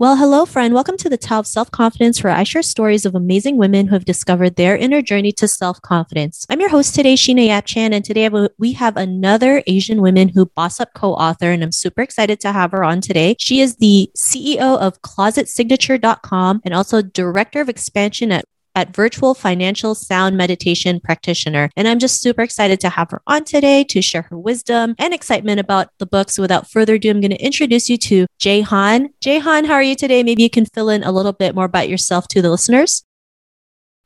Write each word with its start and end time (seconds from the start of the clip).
Well, 0.00 0.14
hello, 0.14 0.46
friend. 0.46 0.74
Welcome 0.74 0.96
to 0.98 1.10
the 1.10 1.16
Tao 1.16 1.40
of 1.40 1.46
Self 1.48 1.72
Confidence, 1.72 2.22
where 2.22 2.32
I 2.32 2.44
share 2.44 2.62
stories 2.62 3.04
of 3.04 3.16
amazing 3.16 3.56
women 3.56 3.88
who 3.88 3.96
have 3.96 4.04
discovered 4.04 4.54
their 4.54 4.76
inner 4.76 5.02
journey 5.02 5.32
to 5.32 5.48
self 5.48 5.82
confidence. 5.82 6.46
I'm 6.48 6.60
your 6.60 6.68
host 6.68 6.94
today, 6.94 7.14
Sheena 7.14 7.48
Yap 7.48 7.64
Chan, 7.66 7.92
and 7.92 8.04
today 8.04 8.30
we 8.58 8.74
have 8.74 8.96
another 8.96 9.60
Asian 9.66 10.00
Women 10.00 10.28
Who 10.28 10.46
Boss 10.46 10.78
Up 10.78 10.94
co 10.94 11.14
author, 11.14 11.50
and 11.50 11.64
I'm 11.64 11.72
super 11.72 12.00
excited 12.00 12.38
to 12.42 12.52
have 12.52 12.70
her 12.70 12.84
on 12.84 13.00
today. 13.00 13.34
She 13.40 13.60
is 13.60 13.78
the 13.78 14.08
CEO 14.16 14.78
of 14.78 15.02
ClosetSignature.com 15.02 16.60
and 16.64 16.74
also 16.74 17.02
Director 17.02 17.60
of 17.60 17.68
Expansion 17.68 18.30
at 18.30 18.44
at 18.78 18.94
Virtual 18.94 19.34
Financial 19.34 19.92
Sound 19.92 20.36
Meditation 20.36 21.00
Practitioner. 21.00 21.68
And 21.76 21.88
I'm 21.88 21.98
just 21.98 22.22
super 22.22 22.42
excited 22.42 22.78
to 22.80 22.88
have 22.88 23.10
her 23.10 23.20
on 23.26 23.42
today 23.42 23.82
to 23.84 24.00
share 24.00 24.22
her 24.22 24.38
wisdom 24.38 24.94
and 25.00 25.12
excitement 25.12 25.58
about 25.58 25.88
the 25.98 26.06
book. 26.06 26.30
So 26.30 26.42
without 26.42 26.70
further 26.70 26.94
ado, 26.94 27.10
I'm 27.10 27.20
going 27.20 27.32
to 27.32 27.44
introduce 27.44 27.90
you 27.90 27.96
to 27.98 28.26
Jaehan. 28.40 29.08
Jay 29.20 29.40
Han, 29.40 29.64
how 29.64 29.74
are 29.74 29.82
you 29.82 29.96
today? 29.96 30.22
Maybe 30.22 30.44
you 30.44 30.50
can 30.50 30.64
fill 30.64 30.90
in 30.90 31.02
a 31.02 31.10
little 31.10 31.32
bit 31.32 31.56
more 31.56 31.64
about 31.64 31.88
yourself 31.88 32.28
to 32.28 32.40
the 32.40 32.50
listeners. 32.50 33.04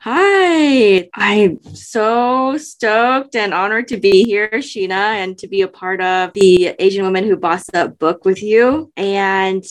Hi, 0.00 1.10
I'm 1.14 1.62
so 1.74 2.56
stoked 2.56 3.36
and 3.36 3.52
honored 3.52 3.88
to 3.88 3.98
be 3.98 4.24
here, 4.24 4.48
Sheena, 4.54 4.90
and 4.90 5.36
to 5.38 5.46
be 5.46 5.60
a 5.60 5.68
part 5.68 6.00
of 6.00 6.32
the 6.32 6.74
Asian 6.78 7.04
Women 7.04 7.24
Who 7.24 7.36
Boss 7.36 7.66
Up 7.74 7.98
book 7.98 8.24
with 8.24 8.42
you. 8.42 8.90
And 8.96 9.62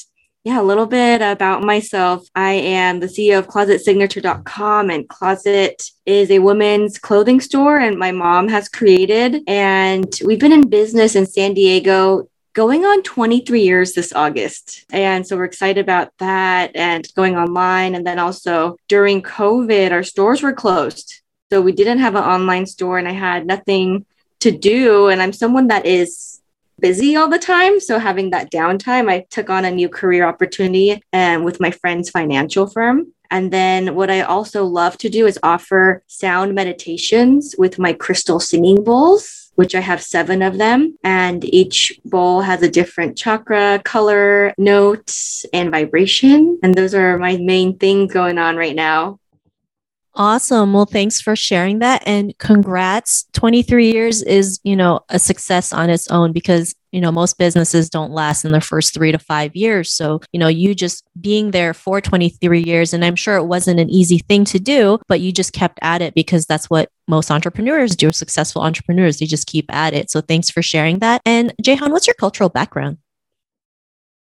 yeah, 0.44 0.60
a 0.60 0.64
little 0.64 0.88
bit 0.88 1.22
about 1.22 1.62
myself. 1.62 2.28
I 2.34 2.54
am 2.54 3.00
the 3.00 3.06
CEO 3.06 3.38
of 3.38 3.48
ClosetSignature.com, 3.48 4.90
and 4.90 5.08
Closet 5.08 5.84
is 6.08 6.32
a 6.32 6.40
women's 6.40 6.98
clothing 6.98 7.40
store, 7.40 7.78
and 7.78 8.00
my 8.00 8.12
mom 8.12 8.48
has 8.48 8.68
created. 8.68 9.44
And 9.46 10.12
we've 10.26 10.40
been 10.40 10.52
in 10.52 10.68
business 10.68 11.16
in 11.16 11.28
San 11.28 11.54
Diego 11.54 12.28
going 12.54 12.86
on 12.86 13.04
23 13.04 13.62
years 13.62 13.94
this 13.94 14.12
August. 14.14 14.86
And 14.92 15.26
so 15.28 15.38
we're 15.38 15.46
excited 15.46 15.80
about 15.80 16.12
that 16.18 16.72
and 16.76 17.08
going 17.16 17.38
online. 17.38 17.94
And 17.94 18.06
then 18.06 18.18
also 18.18 18.78
during 18.88 19.22
COVID, 19.22 19.92
our 19.92 20.04
stores 20.04 20.42
were 20.42 20.54
closed. 20.54 21.22
So 21.52 21.62
we 21.62 21.72
didn't 21.72 22.00
have 22.00 22.16
an 22.16 22.24
online 22.24 22.66
store, 22.66 22.98
and 22.98 23.08
I 23.08 23.14
had 23.14 23.46
nothing 23.46 24.08
to 24.40 24.52
do. 24.52 25.10
And 25.10 25.22
I'm 25.22 25.34
someone 25.34 25.68
that 25.68 25.86
is 25.86 26.41
busy 26.82 27.16
all 27.16 27.30
the 27.30 27.40
time. 27.40 27.80
So 27.80 28.00
having 28.00 28.32
that 28.32 28.52
downtime, 28.52 29.10
I 29.10 29.26
took 29.30 29.50
on 29.50 29.66
a 29.66 29.72
new 29.72 29.90
career 29.90 30.26
opportunity 30.26 31.02
and 31.14 31.46
with 31.46 31.60
my 31.60 31.72
friend's 31.72 32.10
financial 32.10 32.68
firm. 32.68 33.14
And 33.30 33.52
then 33.52 33.96
what 33.96 34.12
I 34.12 34.22
also 34.22 34.66
love 34.66 34.98
to 34.98 35.10
do 35.10 35.26
is 35.26 35.40
offer 35.42 36.04
sound 36.08 36.54
meditations 36.54 37.56
with 37.58 37.80
my 37.80 37.94
crystal 37.94 38.40
singing 38.40 38.84
bowls 38.84 39.42
which 39.56 39.76
I 39.76 39.80
have 39.80 40.02
seven 40.02 40.42
of 40.42 40.58
them. 40.58 40.98
And 41.04 41.44
each 41.46 42.00
bowl 42.06 42.42
has 42.42 42.62
a 42.64 42.70
different 42.70 43.18
chakra, 43.18 43.82
color, 43.84 44.54
notes, 44.58 45.46
and 45.54 45.72
vibration. 45.72 46.60
And 46.64 46.74
those 46.74 46.96
are 46.96 47.18
my 47.18 47.38
main 47.38 47.78
things 47.78 48.14
going 48.14 48.38
on 48.38 48.56
right 48.56 48.76
now. 48.76 49.20
Awesome. 50.14 50.74
Well, 50.74 50.86
thanks 50.86 51.22
for 51.22 51.38
sharing 51.38 51.80
that 51.80 52.04
and 52.06 52.38
congrats. 52.38 53.28
23 53.32 53.94
years 53.94 54.22
is, 54.22 54.60
you 54.64 54.76
know, 54.76 55.00
a 55.08 55.18
success 55.18 55.72
on 55.72 55.90
its 55.90 56.10
own 56.10 56.34
because, 56.34 56.76
you 56.92 57.00
know, 57.00 57.14
most 57.14 57.38
businesses 57.38 57.90
don't 57.90 58.12
last 58.12 58.44
in 58.44 58.52
the 58.52 58.60
first 58.60 58.94
3 58.94 59.14
to 59.14 59.20
5 59.20 59.56
years. 59.56 59.90
So, 59.90 60.20
you 60.34 60.40
know, 60.40 60.50
you 60.50 60.76
just 60.76 61.06
being 61.22 61.52
there 61.52 61.74
for 61.74 62.02
23 62.02 62.62
years 62.62 62.94
and 62.94 63.06
I'm 63.06 63.16
sure 63.16 63.38
it 63.38 63.46
wasn't 63.46 63.80
an 63.80 63.90
easy 63.90 64.18
thing 64.18 64.44
to 64.46 64.60
do, 64.60 65.00
but 65.08 65.22
you 65.22 65.32
just 65.32 65.54
kept 65.54 65.80
at 65.82 66.02
it 66.02 66.14
because 66.14 66.46
that's 66.46 66.70
what 66.70 66.90
most 67.08 67.32
entrepreneurs 67.32 67.96
do, 67.96 68.12
successful 68.12 68.64
entrepreneurs, 68.64 69.20
they 69.20 69.26
just 69.26 69.48
keep 69.48 69.74
at 69.74 69.94
it. 69.94 70.12
So, 70.12 70.20
thanks 70.20 70.50
for 70.50 70.62
sharing 70.62 71.00
that. 71.00 71.22
And 71.26 71.54
Jaehan, 71.64 71.92
what's 71.92 72.08
your 72.08 72.16
cultural 72.16 72.50
background? 72.50 72.98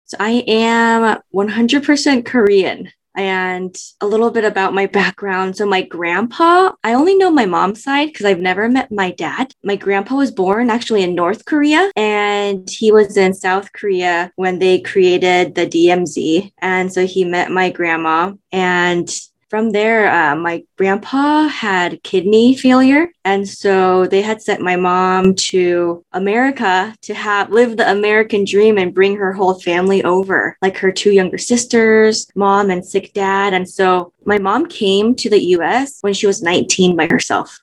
So, 0.06 0.18
I 0.20 0.44
am 0.48 1.20
100% 1.34 2.26
Korean 2.26 2.92
and 3.16 3.76
a 4.02 4.08
little 4.08 4.32
bit 4.32 4.46
about 4.46 4.74
my 4.74 4.86
background. 5.00 5.58
So, 5.58 5.66
my 5.66 5.82
grandpa, 5.82 6.72
I 6.84 6.94
only 6.94 7.16
know 7.16 7.32
my 7.32 7.46
mom's 7.46 7.84
side 7.84 8.08
because 8.08 8.26
I've 8.26 8.40
never 8.40 8.70
met 8.70 8.92
my 8.92 9.12
dad. 9.12 9.54
My 9.64 9.76
grandpa 9.76 10.16
was 10.16 10.32
born 10.32 10.70
actually 10.70 11.04
in 11.04 11.16
North 11.16 11.46
Korea 11.46 11.92
and 11.96 12.70
he 12.70 12.92
was 12.92 13.18
in 13.18 13.34
South 13.34 13.72
Korea 13.74 14.32
when 14.36 14.60
they 14.60 14.82
created 14.82 15.56
the 15.56 15.68
DMZ. 15.68 16.52
And 16.60 16.92
so 16.92 17.06
he 17.06 17.26
met 17.26 17.52
my 17.52 17.70
grandma 17.70 18.34
and 18.52 19.10
from 19.54 19.70
there, 19.70 20.12
uh, 20.12 20.36
my 20.36 20.64
grandpa 20.80 21.48
had 21.48 22.02
kidney 22.02 22.58
failure. 22.58 23.10
And 23.24 23.48
so 23.48 24.08
they 24.08 24.24
had 24.24 24.42
sent 24.42 24.62
my 24.62 24.76
mom 24.76 25.36
to 25.52 26.04
America 26.12 26.96
to 27.04 27.14
have 27.14 27.52
live 27.52 27.78
the 27.78 27.92
American 27.92 28.46
dream 28.46 28.80
and 28.80 28.96
bring 28.96 29.16
her 29.16 29.32
whole 29.32 29.54
family 29.54 30.04
over, 30.04 30.58
like 30.64 30.76
her 30.78 30.92
two 30.92 31.12
younger 31.12 31.38
sisters, 31.38 32.28
mom, 32.34 32.72
and 32.72 32.84
sick 32.84 33.14
dad. 33.14 33.54
And 33.54 33.70
so 33.70 34.12
my 34.26 34.40
mom 34.40 34.66
came 34.66 35.14
to 35.18 35.30
the 35.30 35.44
US 35.58 36.00
when 36.02 36.16
she 36.16 36.26
was 36.26 36.42
19 36.42 36.96
by 36.96 37.06
herself. 37.06 37.60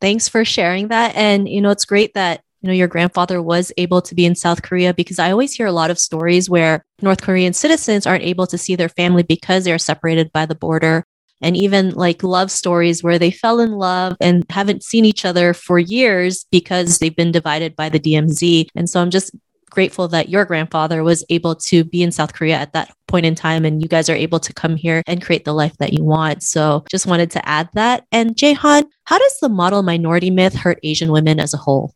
Thanks 0.00 0.28
for 0.28 0.44
sharing 0.44 0.86
that. 0.86 1.16
And, 1.16 1.48
you 1.48 1.60
know, 1.60 1.70
it's 1.70 1.84
great 1.84 2.14
that 2.14 2.44
you 2.60 2.66
know 2.66 2.72
your 2.72 2.88
grandfather 2.88 3.40
was 3.40 3.72
able 3.76 4.02
to 4.02 4.14
be 4.14 4.24
in 4.24 4.34
South 4.34 4.62
Korea 4.62 4.92
because 4.92 5.18
I 5.18 5.30
always 5.30 5.52
hear 5.52 5.66
a 5.66 5.72
lot 5.72 5.90
of 5.90 5.98
stories 5.98 6.50
where 6.50 6.84
North 7.02 7.22
Korean 7.22 7.52
citizens 7.52 8.06
aren't 8.06 8.24
able 8.24 8.46
to 8.48 8.58
see 8.58 8.76
their 8.76 8.88
family 8.88 9.22
because 9.22 9.64
they're 9.64 9.78
separated 9.78 10.32
by 10.32 10.46
the 10.46 10.54
border 10.54 11.04
and 11.40 11.56
even 11.56 11.90
like 11.90 12.22
love 12.24 12.50
stories 12.50 13.02
where 13.02 13.18
they 13.18 13.30
fell 13.30 13.60
in 13.60 13.72
love 13.72 14.16
and 14.20 14.44
haven't 14.50 14.82
seen 14.82 15.04
each 15.04 15.24
other 15.24 15.54
for 15.54 15.78
years 15.78 16.46
because 16.50 16.98
they've 16.98 17.14
been 17.14 17.32
divided 17.32 17.76
by 17.76 17.88
the 17.88 18.00
DMZ 18.00 18.68
and 18.74 18.90
so 18.90 19.00
I'm 19.00 19.10
just 19.10 19.34
grateful 19.70 20.08
that 20.08 20.28
your 20.28 20.44
grandfather 20.44 21.04
was 21.04 21.24
able 21.28 21.54
to 21.54 21.84
be 21.84 22.02
in 22.02 22.10
South 22.10 22.32
Korea 22.32 22.56
at 22.56 22.72
that 22.72 22.92
point 23.06 23.26
in 23.26 23.34
time 23.34 23.64
and 23.64 23.82
you 23.82 23.88
guys 23.88 24.08
are 24.08 24.16
able 24.16 24.40
to 24.40 24.52
come 24.52 24.76
here 24.76 25.02
and 25.06 25.22
create 25.22 25.44
the 25.44 25.52
life 25.52 25.76
that 25.78 25.92
you 25.92 26.04
want. 26.04 26.42
So 26.42 26.84
just 26.90 27.06
wanted 27.06 27.30
to 27.32 27.48
add 27.48 27.68
that. 27.74 28.04
And 28.10 28.34
Jaehan, 28.34 28.84
how 29.04 29.18
does 29.18 29.38
the 29.40 29.48
model 29.48 29.82
minority 29.82 30.30
myth 30.30 30.54
hurt 30.54 30.80
Asian 30.82 31.12
women 31.12 31.38
as 31.38 31.54
a 31.54 31.58
whole? 31.58 31.94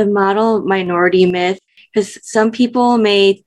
The 0.00 0.06
model 0.06 0.62
minority 0.62 1.26
myth 1.26 1.60
because 1.92 2.18
some 2.26 2.50
people 2.50 2.96
may 2.96 3.44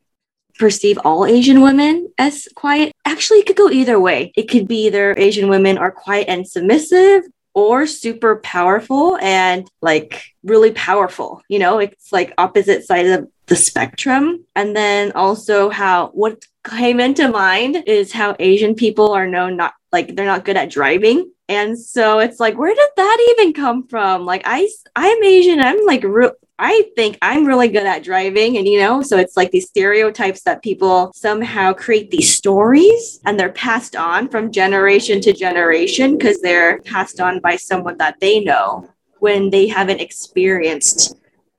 perceive 0.60 1.00
all 1.04 1.26
Asian 1.26 1.62
women 1.62 2.14
as 2.20 2.48
quiet. 2.54 2.94
Actually, 3.06 3.40
it 3.40 3.48
could 3.48 3.56
go 3.56 3.70
either 3.72 4.00
way. 4.00 4.32
It 4.36 4.44
could 4.44 4.68
be 4.68 4.86
either 4.86 5.16
Asian 5.18 5.50
women 5.50 5.80
are 5.80 5.92
quiet 5.92 6.28
and 6.30 6.48
submissive 6.48 7.24
or 7.56 7.88
super 7.88 8.36
powerful 8.38 9.18
and 9.18 9.68
like 9.82 10.24
really 10.44 10.72
powerful. 10.72 11.42
You 11.48 11.58
know, 11.58 11.80
it's 11.80 12.12
like 12.12 12.34
opposite 12.38 12.86
sides 12.86 13.10
of 13.10 13.32
the 13.48 13.56
spectrum. 13.56 14.46
And 14.56 14.76
then 14.76 15.12
also 15.14 15.72
how 15.72 16.10
what 16.10 16.46
came 16.64 17.00
into 17.00 17.30
mind 17.30 17.84
is 17.88 18.14
how 18.14 18.36
Asian 18.40 18.76
people 18.76 19.12
are 19.12 19.28
known 19.28 19.58
not 19.58 19.74
like 19.92 20.16
they're 20.16 20.34
not 20.34 20.46
good 20.46 20.58
at 20.58 20.70
driving 20.70 21.32
and 21.50 21.78
so 21.78 22.20
it's 22.20 22.40
like 22.40 22.58
where 22.58 22.74
did 22.74 22.90
that 22.96 23.28
even 23.32 23.54
come 23.54 23.88
from 23.88 24.26
like 24.26 24.42
i 24.46 24.68
i'm 24.96 25.24
asian 25.24 25.60
i'm 25.60 25.86
like 25.86 26.04
real 26.04 26.32
I 26.60 26.90
think 26.96 27.18
I'm 27.22 27.46
really 27.46 27.68
good 27.68 27.86
at 27.86 28.04
driving. 28.04 28.58
And, 28.58 28.68
you 28.68 28.80
know, 28.80 29.02
so 29.02 29.18
it's 29.18 29.36
like 29.36 29.52
these 29.52 29.68
stereotypes 29.68 30.44
that 30.44 30.62
people 30.62 31.12
somehow 31.16 31.74
create 31.74 32.12
these 32.12 32.34
stories 32.34 33.20
and 33.26 33.40
they're 33.40 33.52
passed 33.52 33.96
on 33.96 34.30
from 34.30 34.52
generation 34.52 35.20
to 35.22 35.34
generation 35.34 36.18
because 36.18 36.42
they're 36.42 36.80
passed 36.82 37.20
on 37.20 37.40
by 37.40 37.56
someone 37.56 37.98
that 37.98 38.20
they 38.20 38.40
know 38.40 38.90
when 39.20 39.50
they 39.50 39.68
haven't 39.68 40.00
experienced 40.00 41.16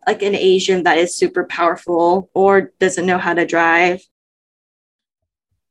like 0.06 0.23
an 0.23 0.35
Asian 0.35 0.82
that 0.85 0.99
is 0.99 1.14
super 1.14 1.44
powerful 1.44 2.31
or 2.35 2.73
doesn't 2.79 3.06
know 3.06 3.19
how 3.19 3.35
to 3.35 3.47
drive. 3.47 4.02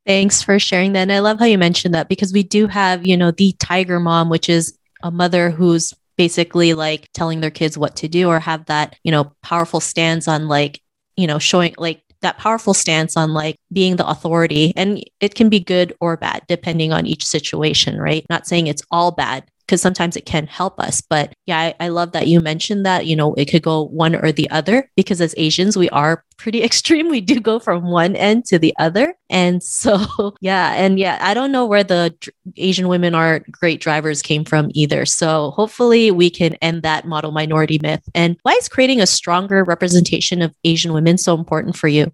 Thanks 0.06 0.42
for 0.42 0.60
sharing 0.60 0.94
that. 0.94 1.04
And 1.04 1.12
I 1.14 1.20
love 1.20 1.40
how 1.40 1.46
you 1.46 1.58
mentioned 1.58 1.94
that 1.94 2.10
because 2.10 2.34
we 2.34 2.44
do 2.44 2.68
have, 2.68 3.08
you 3.08 3.16
know, 3.16 3.32
the 3.32 3.54
tiger 3.54 4.00
mom, 4.00 4.30
which 4.30 4.50
is 4.50 4.78
a 5.02 5.12
mother 5.12 5.50
who's 5.50 5.94
basically 6.18 6.74
like 6.74 7.10
telling 7.14 7.42
their 7.42 7.52
kids 7.52 7.78
what 7.78 7.96
to 7.98 8.08
do 8.08 8.30
or 8.30 8.40
have 8.40 8.66
that, 8.66 8.96
you 9.04 9.12
know, 9.12 9.34
powerful 9.42 9.80
stance 9.80 10.28
on 10.28 10.48
like, 10.48 10.82
you 11.16 11.28
know, 11.28 11.40
showing 11.40 11.76
like 11.78 12.02
that 12.22 12.38
powerful 12.38 12.74
stance 12.74 13.16
on 13.16 13.34
like 13.34 13.58
being 13.72 13.98
the 13.98 14.08
authority. 14.08 14.74
And 14.76 15.04
it 15.20 15.36
can 15.36 15.50
be 15.50 15.60
good 15.60 15.94
or 16.00 16.18
bad 16.18 16.44
depending 16.48 16.92
on 16.92 17.06
each 17.06 17.26
situation, 17.26 18.00
right? 18.00 18.26
Not 18.30 18.48
saying 18.48 18.68
it's 18.68 18.84
all 18.90 19.12
bad 19.12 19.46
because 19.74 19.82
sometimes 19.82 20.16
it 20.16 20.28
can 20.28 20.46
help 20.46 20.80
us. 20.80 21.02
But 21.02 21.34
yeah, 21.48 21.58
I, 21.58 21.74
I 21.80 21.88
love 21.88 22.12
that 22.12 22.28
you 22.28 22.42
mentioned 22.42 22.86
that, 22.86 23.08
you 23.08 23.16
know, 23.16 23.34
it 23.34 23.46
could 23.46 23.64
go 23.64 23.86
one 23.86 24.16
or 24.16 24.32
the 24.32 24.48
other 24.52 24.88
because 24.96 25.20
as 25.20 25.34
Asians, 25.36 25.76
we 25.76 25.90
are 25.90 26.24
pretty 26.38 26.62
extreme. 26.70 27.10
We 27.10 27.22
do 27.22 27.40
go 27.40 27.58
from 27.58 27.90
one 27.90 28.16
end 28.16 28.46
to 28.46 28.60
the 28.60 28.76
other. 28.78 29.16
And 29.32 29.64
so, 29.64 30.36
yeah. 30.42 30.74
And 30.76 31.00
yeah, 31.00 31.18
I 31.22 31.34
don't 31.34 31.52
know 31.52 31.66
where 31.66 31.84
the 31.84 32.14
Asian 32.56 32.88
women 32.88 33.16
are 33.16 33.40
great 33.50 33.82
drivers 33.82 34.22
came 34.22 34.46
from 34.46 34.70
either. 34.76 35.08
So 35.08 35.50
hopefully 35.52 36.12
we 36.12 36.30
can 36.30 36.54
end 36.56 36.84
that 36.84 37.08
model 37.08 37.32
minority 37.32 37.80
myth. 37.82 38.08
And 38.14 38.38
why 38.44 38.52
is 38.52 38.70
creating 38.70 39.02
a 39.02 39.08
stronger 39.08 39.64
representation 39.64 40.44
of 40.44 40.54
Asian 40.64 40.94
women 40.94 41.18
so 41.18 41.34
important 41.34 41.76
for 41.76 41.88
you? 41.88 42.14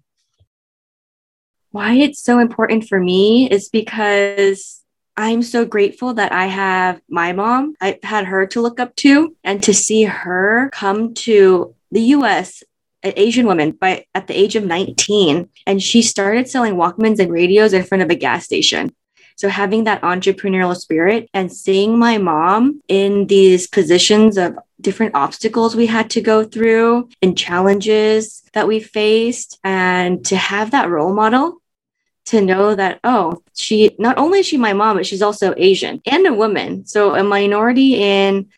Why 1.72 1.92
it's 1.92 2.22
so 2.22 2.38
important 2.38 2.88
for 2.88 3.00
me 3.00 3.50
is 3.50 3.68
because 3.68 4.79
I'm 5.20 5.42
so 5.42 5.66
grateful 5.66 6.14
that 6.14 6.32
I 6.32 6.46
have 6.46 7.02
my 7.06 7.34
mom. 7.34 7.74
I 7.78 7.98
had 8.02 8.24
her 8.24 8.46
to 8.46 8.62
look 8.62 8.80
up 8.80 8.96
to 8.96 9.36
and 9.44 9.62
to 9.64 9.74
see 9.74 10.04
her 10.04 10.70
come 10.72 11.12
to 11.26 11.74
the 11.92 12.00
US 12.16 12.62
an 13.02 13.12
Asian 13.16 13.46
woman 13.46 13.72
by 13.72 14.06
at 14.14 14.28
the 14.28 14.38
age 14.38 14.56
of 14.56 14.64
19 14.64 15.46
and 15.66 15.82
she 15.82 16.00
started 16.00 16.48
selling 16.48 16.74
Walkmans 16.76 17.18
and 17.18 17.30
radios 17.30 17.74
in 17.74 17.82
front 17.82 18.02
of 18.02 18.08
a 18.08 18.14
gas 18.14 18.46
station. 18.46 18.94
So 19.36 19.50
having 19.50 19.84
that 19.84 20.00
entrepreneurial 20.00 20.74
spirit 20.74 21.28
and 21.34 21.52
seeing 21.52 21.98
my 21.98 22.16
mom 22.16 22.80
in 22.88 23.26
these 23.26 23.66
positions 23.66 24.38
of 24.38 24.58
different 24.80 25.14
obstacles 25.14 25.76
we 25.76 25.86
had 25.86 26.08
to 26.10 26.22
go 26.22 26.44
through 26.44 27.10
and 27.20 27.36
challenges 27.36 28.42
that 28.54 28.66
we 28.66 28.80
faced 28.80 29.58
and 29.64 30.24
to 30.24 30.36
have 30.36 30.70
that 30.70 30.88
role 30.88 31.12
model 31.12 31.59
to 32.26 32.40
know 32.40 32.74
that 32.74 33.00
oh 33.04 33.42
she 33.54 33.94
not 33.98 34.18
only 34.18 34.40
is 34.40 34.46
she 34.46 34.56
my 34.56 34.72
mom 34.72 34.96
but 34.96 35.06
she's 35.06 35.22
also 35.22 35.54
asian 35.56 36.00
and 36.06 36.26
a 36.26 36.34
woman 36.34 36.84
so 36.86 37.14
a 37.14 37.24
minority 37.24 37.94
in 37.94 38.48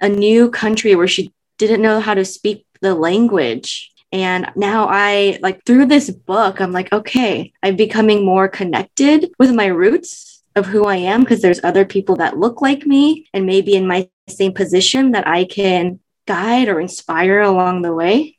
a 0.00 0.08
new 0.08 0.50
country 0.50 0.94
where 0.94 1.08
she 1.08 1.32
didn't 1.58 1.82
know 1.82 2.00
how 2.00 2.14
to 2.14 2.24
speak 2.24 2.66
the 2.80 2.94
language 2.94 3.92
and 4.14 4.48
now 4.54 4.86
I 4.88 5.40
like 5.42 5.64
through 5.64 5.86
this 5.86 6.08
book, 6.08 6.60
I'm 6.60 6.70
like, 6.70 6.92
okay, 6.92 7.52
I'm 7.64 7.74
becoming 7.74 8.24
more 8.24 8.46
connected 8.46 9.32
with 9.40 9.52
my 9.52 9.66
roots 9.66 10.44
of 10.54 10.66
who 10.66 10.84
I 10.84 10.96
am 10.96 11.22
because 11.22 11.42
there's 11.42 11.64
other 11.64 11.84
people 11.84 12.14
that 12.16 12.38
look 12.38 12.62
like 12.62 12.86
me 12.86 13.28
and 13.34 13.44
maybe 13.44 13.74
in 13.74 13.88
my 13.88 14.08
same 14.28 14.52
position 14.54 15.10
that 15.12 15.26
I 15.26 15.44
can 15.44 15.98
guide 16.28 16.68
or 16.68 16.78
inspire 16.78 17.40
along 17.40 17.82
the 17.82 17.92
way. 17.92 18.33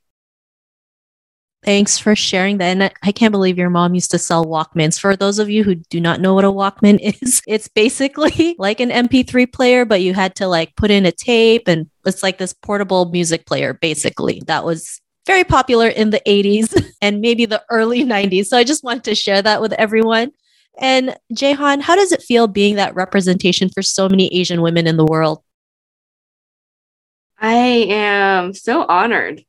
Thanks 1.65 1.97
for 1.97 2.15
sharing 2.15 2.59
that. 2.59 2.77
And 2.77 2.91
I 3.01 3.11
can't 3.11 3.31
believe 3.31 3.57
your 3.57 3.71
mom 3.71 3.95
used 3.95 4.11
to 4.11 4.19
sell 4.19 4.45
Walkmans. 4.45 4.99
For 4.99 5.15
those 5.15 5.39
of 5.39 5.49
you 5.49 5.63
who 5.63 5.73
do 5.73 5.99
not 5.99 6.21
know 6.21 6.35
what 6.35 6.45
a 6.45 6.51
Walkman 6.51 6.99
is, 7.21 7.41
it's 7.47 7.67
basically 7.67 8.55
like 8.59 8.79
an 8.79 8.91
MP3 8.91 9.51
player, 9.51 9.83
but 9.83 10.01
you 10.01 10.13
had 10.13 10.35
to 10.35 10.47
like 10.47 10.75
put 10.75 10.91
in 10.91 11.07
a 11.07 11.11
tape 11.11 11.67
and 11.67 11.89
it's 12.05 12.21
like 12.21 12.37
this 12.37 12.53
portable 12.53 13.09
music 13.09 13.47
player, 13.47 13.73
basically. 13.73 14.43
That 14.45 14.63
was 14.63 15.01
very 15.25 15.43
popular 15.43 15.87
in 15.87 16.11
the 16.11 16.21
80s 16.27 16.79
and 17.01 17.19
maybe 17.19 17.47
the 17.47 17.63
early 17.71 18.03
90s. 18.03 18.45
So 18.45 18.57
I 18.57 18.63
just 18.63 18.83
wanted 18.83 19.05
to 19.05 19.15
share 19.15 19.41
that 19.41 19.59
with 19.59 19.73
everyone. 19.73 20.33
And 20.77 21.17
Jaehan, 21.33 21.81
how 21.81 21.95
does 21.95 22.11
it 22.11 22.21
feel 22.21 22.47
being 22.47 22.75
that 22.75 22.93
representation 22.93 23.69
for 23.69 23.81
so 23.81 24.07
many 24.07 24.27
Asian 24.35 24.61
women 24.61 24.85
in 24.85 24.97
the 24.97 25.05
world? 25.05 25.41
I 27.39 27.87
am 27.89 28.53
so 28.53 28.85
honored 28.85 29.43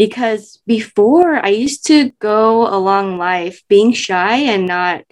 because 0.00 0.62
before 0.66 1.44
I 1.44 1.50
used 1.50 1.84
to 1.88 2.08
go 2.20 2.66
along 2.74 3.18
life 3.18 3.62
being 3.68 3.92
shy 3.92 4.36
and 4.36 4.64
not 4.66 5.04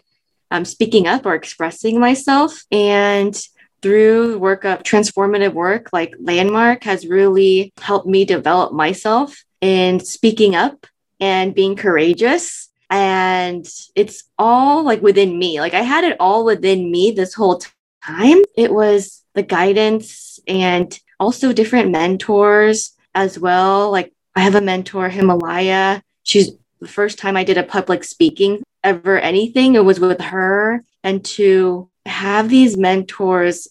um, 0.50 0.64
speaking 0.64 1.06
up 1.06 1.26
or 1.26 1.34
expressing 1.34 2.00
myself. 2.00 2.64
And 2.72 3.38
through 3.82 4.38
work 4.38 4.64
of 4.64 4.82
transformative 4.82 5.52
work 5.52 5.90
like 5.92 6.14
Landmark 6.18 6.84
has 6.84 7.06
really 7.06 7.74
helped 7.76 8.06
me 8.06 8.24
develop 8.24 8.72
myself 8.72 9.44
in 9.60 10.00
speaking 10.00 10.56
up 10.56 10.86
and 11.20 11.54
being 11.54 11.76
courageous. 11.76 12.70
And 12.88 13.68
it's 13.94 14.24
all 14.38 14.84
like 14.84 15.02
within 15.02 15.38
me. 15.38 15.60
Like 15.60 15.74
I 15.74 15.82
had 15.82 16.04
it 16.04 16.16
all 16.18 16.46
within 16.46 16.90
me 16.90 17.10
this 17.10 17.34
whole 17.34 17.60
time. 18.02 18.38
It 18.56 18.72
was 18.72 19.22
the 19.34 19.42
guidance 19.42 20.40
and 20.48 20.98
also 21.20 21.52
different 21.52 21.90
mentors 21.90 22.96
as 23.14 23.38
well. 23.38 23.90
Like 23.90 24.14
I 24.38 24.42
have 24.42 24.54
a 24.54 24.60
mentor, 24.60 25.08
Himalaya. 25.08 26.00
She's 26.22 26.52
the 26.78 26.86
first 26.86 27.18
time 27.18 27.36
I 27.36 27.42
did 27.42 27.58
a 27.58 27.64
public 27.64 28.04
speaking 28.04 28.62
ever 28.84 29.18
anything, 29.18 29.74
it 29.74 29.84
was 29.84 29.98
with 29.98 30.20
her. 30.20 30.84
And 31.02 31.24
to 31.24 31.90
have 32.06 32.48
these 32.48 32.76
mentors 32.76 33.66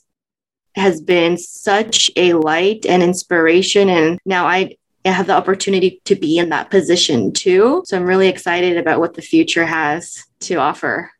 has 0.75 1.00
been 1.00 1.38
such 1.38 2.12
a 2.18 2.34
light 2.34 2.86
and 2.86 3.02
inspiration. 3.02 3.88
And 3.88 4.19
now 4.25 4.46
I 4.46 4.75
have 5.06 5.28
the 5.28 5.38
opportunity 5.38 6.02
to 6.04 6.16
be 6.16 6.38
in 6.38 6.50
that 6.50 6.69
position 6.69 7.31
too. 7.31 7.84
So 7.86 7.96
I'm 7.96 8.04
really 8.04 8.28
excited 8.28 8.75
about 8.75 9.00
what 9.00 9.14
the 9.14 9.22
future 9.22 9.66
has 9.66 10.25
to 10.42 10.56
offer. 10.56 11.12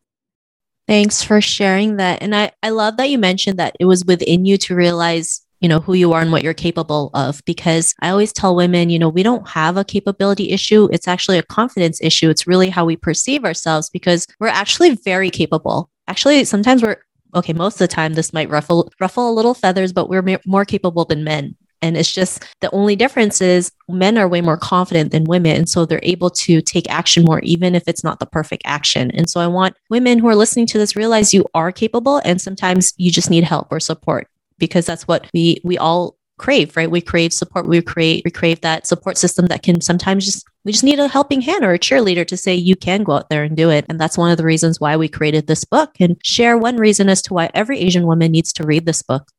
Thanks 0.88 1.24
for 1.24 1.40
sharing 1.40 1.96
that. 1.96 2.22
And 2.22 2.36
I, 2.36 2.52
I 2.62 2.72
love 2.72 2.98
that 2.98 3.10
you 3.10 3.18
mentioned 3.18 3.60
that 3.60 3.78
it 3.80 3.86
was 3.86 4.04
within 4.04 4.44
you 4.44 4.58
to 4.58 4.76
realize 4.76 5.47
you 5.60 5.68
know 5.70 5.80
who 5.80 5.94
you 5.94 6.14
are 6.14 6.22
and 6.22 6.32
what 6.32 6.44
you're 6.44 6.54
capable 6.54 7.10
of. 7.14 7.42
Because 7.46 7.94
i 8.02 8.10
always 8.10 8.34
tell 8.34 8.56
women 8.56 8.90
you 8.90 9.00
know 9.00 9.10
we 9.10 9.24
don't 9.24 9.48
have 9.48 9.78
a 9.78 9.86
capability 9.86 10.52
issue. 10.52 10.88
It's 10.92 11.08
actually 11.08 11.38
a 11.38 11.44
confidence 11.44 12.00
issue. 12.02 12.30
It's 12.30 12.48
really 12.48 12.70
how 12.70 12.86
we 12.86 12.96
perceive 12.96 13.46
ourselves 13.46 13.90
because 13.90 14.28
we're 14.40 14.48
actually 14.48 14.96
very 14.96 15.30
capable. 15.30 15.90
Actually 16.08 16.44
sometimes 16.46 16.82
we're 16.82 16.98
okay 17.36 17.54
most 17.54 17.76
of 17.76 17.80
the 17.80 17.88
time 17.88 18.14
this 18.14 18.34
might 18.34 18.50
ruffle 18.50 18.92
ruffle 19.00 19.30
a 19.30 19.34
little 19.34 19.54
feathers 19.54 19.92
but 19.92 20.10
we're 20.10 20.40
more 20.46 20.66
capable 20.66 21.06
than 21.06 21.24
men. 21.24 21.56
And 21.82 21.96
it's 21.96 22.12
just 22.12 22.44
the 22.62 22.72
only 22.72 22.96
difference 22.96 23.40
is 23.40 23.72
men 23.88 24.18
are 24.18 24.28
way 24.28 24.42
more 24.42 24.58
confident 24.58 25.12
than 25.12 25.26
women. 25.26 25.56
And 25.56 25.70
so 25.70 25.86
they're 25.86 26.00
able 26.02 26.32
to 26.32 26.60
take 26.62 26.90
action 26.90 27.24
more, 27.24 27.40
even 27.42 27.76
if 27.76 27.84
it's 27.88 28.04
not 28.04 28.20
the 28.20 28.26
perfect 28.26 28.64
action. 28.66 29.12
And 29.12 29.30
so 29.30 29.40
I 29.40 29.48
want 29.48 29.76
women 29.90 30.18
who 30.18 30.28
are 30.28 30.36
listening 30.36 30.66
to 30.68 30.80
this 30.80 30.96
realize 30.96 31.36
you 31.36 31.46
are 31.54 31.72
capable 31.72 32.18
and 32.26 32.42
sometimes 32.42 32.94
you 32.98 33.12
just 33.12 33.30
need 33.30 33.44
help 33.44 33.68
or 33.72 33.80
support 33.80 34.28
because 34.58 34.86
that's 34.86 35.08
what 35.08 35.28
we 35.34 35.62
we 35.64 35.78
all 35.78 36.18
crave 36.38 36.78
right? 36.78 36.90
We 36.90 37.02
crave 37.02 37.34
support. 37.34 37.68
We 37.68 37.82
create, 37.82 38.24
we 38.24 38.32
crave 38.32 38.62
that 38.62 38.88
support 38.88 39.18
system 39.18 39.48
that 39.48 39.64
can 39.64 39.82
sometimes 39.82 40.26
just 40.26 40.46
we 40.64 40.72
just 40.72 40.84
need 40.84 41.00
a 41.00 41.08
helping 41.08 41.42
hand 41.42 41.64
or 41.64 41.74
a 41.74 41.80
cheerleader 41.80 42.26
to 42.28 42.38
say 42.38 42.54
you 42.54 42.76
can 42.76 43.04
go 43.04 43.14
out 43.14 43.30
there 43.30 43.44
and 43.44 43.56
do 43.56 43.70
it. 43.70 43.86
And 43.90 44.00
that's 44.00 44.18
one 44.18 44.32
of 44.32 44.38
the 44.38 44.46
reasons 44.46 44.80
why 44.80 44.98
we 44.98 45.08
created 45.08 45.48
this 45.48 45.64
book 45.64 45.96
and 46.00 46.18
share 46.24 46.58
one 46.58 46.78
reason 46.78 47.10
as 47.10 47.22
to 47.24 47.34
why 47.34 47.50
every 47.54 47.80
asian 47.80 48.06
woman 48.06 48.32
needs 48.32 48.54
to 48.54 48.66
read 48.66 48.86
this 48.86 49.02
book. 49.02 49.30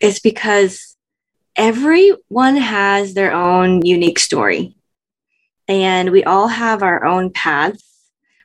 It's 0.00 0.20
because 0.20 0.96
everyone 1.56 2.56
has 2.56 3.14
their 3.14 3.32
own 3.32 3.84
unique 3.84 4.18
story. 4.18 4.76
And 5.68 6.10
we 6.10 6.24
all 6.24 6.48
have 6.48 6.82
our 6.82 7.04
own 7.04 7.30
paths. 7.30 7.84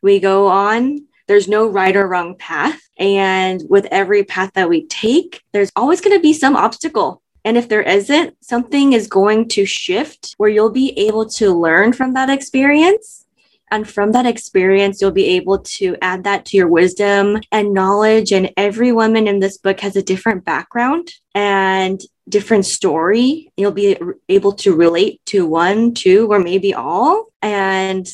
We 0.02 0.20
go 0.20 0.48
on 0.48 1.07
there's 1.28 1.48
no 1.48 1.68
right 1.68 1.96
or 1.96 2.08
wrong 2.08 2.36
path. 2.36 2.80
And 2.98 3.64
with 3.70 3.86
every 3.92 4.24
path 4.24 4.52
that 4.56 4.70
we 4.70 4.86
take, 4.88 5.44
there's 5.52 5.72
always 5.76 6.02
going 6.02 6.16
to 6.16 6.22
be 6.22 6.34
some 6.34 6.56
obstacle. 6.56 7.22
And 7.46 7.58
if 7.58 7.70
there 7.70 7.82
isn't, 7.82 8.36
something 8.44 8.94
is 8.94 9.08
going 9.08 9.48
to 9.50 9.66
shift 9.66 10.34
where 10.38 10.50
you'll 10.50 10.72
be 10.72 10.98
able 11.00 11.28
to 11.30 11.54
learn 11.54 11.94
from 11.94 12.14
that 12.14 12.30
experience. 12.30 13.26
And 13.70 13.88
from 13.88 14.14
that 14.14 14.26
experience, 14.26 15.02
you'll 15.02 15.12
be 15.12 15.36
able 15.36 15.60
to 15.60 15.98
add 16.02 16.24
that 16.24 16.46
to 16.46 16.58
your 16.58 16.70
wisdom 16.70 17.40
and 17.52 17.74
knowledge. 17.74 18.32
And 18.32 18.52
every 18.56 18.94
woman 18.94 19.28
in 19.28 19.40
this 19.40 19.58
book 19.58 19.82
has 19.82 19.98
a 19.98 20.02
different 20.02 20.46
background 20.46 21.12
and 21.36 22.02
different 22.30 22.66
story. 22.66 23.52
You'll 23.58 23.72
be 23.72 23.98
able 24.30 24.54
to 24.54 24.74
relate 24.74 25.22
to 25.28 25.46
one, 25.46 25.94
two, 25.94 26.32
or 26.32 26.40
maybe 26.40 26.74
all. 26.74 27.28
And 27.42 28.08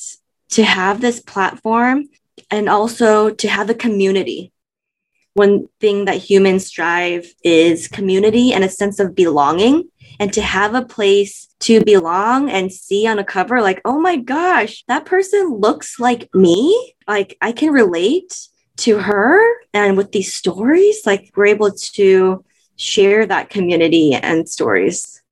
to 0.49 0.63
have 0.63 1.01
this 1.01 1.19
platform 1.19 2.09
and 2.53 2.69
also 2.69 3.31
to 3.31 3.47
have 3.47 3.71
a 3.71 3.73
community. 3.73 4.51
One 5.33 5.67
thing 5.79 6.05
that 6.05 6.17
humans 6.17 6.67
strive 6.67 7.33
is 7.43 7.87
community 7.87 8.53
and 8.53 8.63
a 8.63 8.69
sense 8.69 8.99
of 8.99 9.15
belonging, 9.15 9.89
and 10.19 10.31
to 10.33 10.41
have 10.41 10.75
a 10.75 10.85
place 10.85 11.47
to 11.61 11.83
belong 11.83 12.51
and 12.51 12.71
see 12.71 13.07
on 13.07 13.17
a 13.17 13.23
cover, 13.23 13.59
like, 13.59 13.81
oh 13.85 13.99
my 13.99 14.17
gosh, 14.17 14.83
that 14.87 15.05
person 15.05 15.55
looks 15.55 15.99
like 15.99 16.29
me. 16.35 16.93
Like, 17.07 17.35
I 17.41 17.53
can 17.53 17.71
relate 17.71 18.47
to 18.85 18.99
her. 18.99 19.41
And 19.73 19.97
with 19.97 20.11
these 20.11 20.31
stories, 20.31 21.07
like, 21.07 21.31
we're 21.35 21.47
able 21.47 21.71
to 21.71 22.45
share 22.75 23.25
that 23.25 23.49
community 23.49 24.13
and 24.13 24.47
stories. 24.47 25.22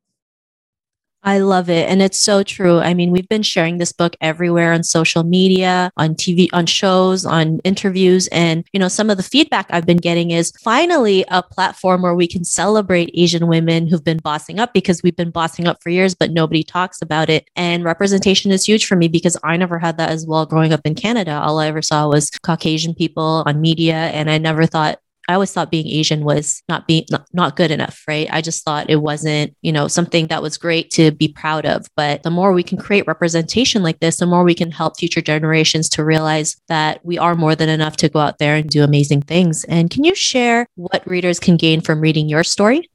I 1.24 1.38
love 1.38 1.70
it. 1.70 1.88
And 1.88 2.01
it's 2.01 2.20
so 2.20 2.42
true. 2.42 2.80
I 2.80 2.96
mean, 2.96 3.12
we've 3.12 3.30
been 3.30 3.44
sharing 3.44 3.78
this 3.78 3.94
book 3.94 4.16
everywhere 4.22 4.74
on 4.74 4.84
social 4.84 5.24
media, 5.24 5.92
on 5.96 6.16
TV, 6.16 6.48
on 6.51 6.66
shows, 6.66 7.25
on 7.25 7.60
interviews. 7.63 8.28
And, 8.30 8.66
you 8.74 8.80
know, 8.80 8.88
some 8.88 9.12
of 9.12 9.18
the 9.18 9.24
feedback 9.24 9.68
I've 9.70 9.86
been 9.86 9.98
getting 9.98 10.32
is 10.32 10.51
finally 10.63 11.24
a 11.28 11.44
platform 11.44 12.01
where 12.01 12.16
we 12.16 12.28
can 12.28 12.44
celebrate 12.44 13.12
Asian 13.13 13.48
women 13.48 13.88
who've 13.88 14.04
been 14.04 14.18
bossing 14.18 14.60
up 14.60 14.74
because 14.74 15.04
we've 15.04 15.16
been 15.16 15.30
bossing 15.30 15.68
up 15.68 15.82
for 15.84 15.90
years, 15.90 16.16
but 16.16 16.32
nobody 16.32 16.63
talks 16.63 17.04
about 17.04 17.30
it. 17.30 17.48
And 17.56 17.84
representation 17.84 18.51
is 18.51 18.68
huge 18.68 18.88
for 18.88 18.96
me 18.96 19.08
because 19.08 19.38
I 19.44 19.58
never 19.58 19.78
had 19.78 19.98
that 19.98 20.10
as 20.10 20.25
well 20.25 20.48
growing 20.48 20.74
up 20.74 20.82
in 20.86 20.96
Canada. 20.96 21.34
All 21.34 21.60
I 21.60 21.68
ever 21.68 21.84
saw 21.84 22.08
was 22.08 22.32
Caucasian 22.42 22.96
people 22.96 23.44
on 23.46 23.62
media. 23.62 23.96
And 23.96 24.30
I 24.32 24.40
never 24.40 24.66
thought 24.66 25.00
I 25.31 25.35
always 25.35 25.53
thought 25.53 25.71
being 25.71 25.88
Asian 25.88 26.25
was 26.25 26.61
not 26.67 26.88
being 26.88 27.05
not, 27.09 27.25
not 27.31 27.55
good 27.55 27.71
enough, 27.71 28.03
right? 28.05 28.27
I 28.29 28.41
just 28.41 28.65
thought 28.65 28.89
it 28.89 28.97
wasn't, 28.97 29.55
you 29.61 29.71
know, 29.71 29.88
something 29.88 30.27
that 30.27 30.41
was 30.41 30.57
great 30.57 30.91
to 30.91 31.11
be 31.11 31.29
proud 31.29 31.65
of. 31.65 31.88
But 31.95 32.23
the 32.23 32.29
more 32.29 32.51
we 32.51 32.63
can 32.63 32.77
create 32.77 33.07
representation 33.07 33.81
like 33.81 34.01
this, 34.01 34.17
the 34.17 34.25
more 34.25 34.43
we 34.43 34.53
can 34.53 34.71
help 34.71 35.00
future 35.00 35.21
generations 35.21 35.88
to 35.91 36.03
realize 36.03 36.57
that 36.67 37.00
we 37.05 37.17
are 37.17 37.33
more 37.33 37.55
than 37.55 37.69
enough 37.69 37.95
to 37.97 38.09
go 38.09 38.19
out 38.19 38.39
there 38.39 38.57
and 38.57 38.69
do 38.69 38.83
amazing 38.83 39.21
things. 39.21 39.63
And 39.63 39.89
can 39.89 40.03
you 40.03 40.15
share 40.15 40.67
what 40.75 41.07
readers 41.07 41.39
can 41.39 41.55
gain 41.55 41.79
from 41.79 42.01
reading 42.01 42.27
your 42.27 42.43
story? 42.43 42.89